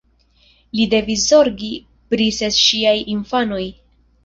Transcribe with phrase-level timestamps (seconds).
[0.79, 1.69] Li devis zorgi
[2.15, 3.63] pri ses ŝiaj infanoj.